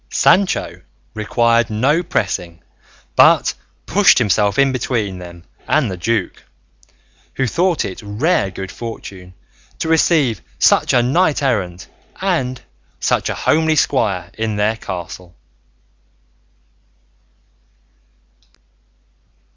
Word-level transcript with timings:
Sancho 0.09 0.81
required 1.13 1.69
no 1.69 2.01
pressing, 2.01 2.63
but 3.15 3.53
pushed 3.85 4.17
himself 4.17 4.57
in 4.57 4.71
between 4.71 5.19
them 5.19 5.43
and 5.67 5.91
the 5.91 5.97
duke, 5.97 6.43
who 7.35 7.45
thought 7.45 7.85
it 7.85 8.01
rare 8.03 8.49
good 8.49 8.71
fortune 8.71 9.35
to 9.77 9.87
receive 9.87 10.41
such 10.57 10.91
a 10.91 11.03
knight 11.03 11.43
errant 11.43 11.87
and 12.19 12.63
such 12.99 13.29
a 13.29 13.35
homely 13.35 13.75
squire 13.75 14.31
in 14.35 14.55
their 14.55 14.75
castle. 14.75 15.35